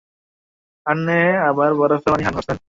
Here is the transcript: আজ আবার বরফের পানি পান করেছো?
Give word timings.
আজ 0.85 0.97
আবার 1.49 1.71
বরফের 1.75 2.09
পানি 2.11 2.23
পান 2.25 2.33
করেছো? 2.37 2.53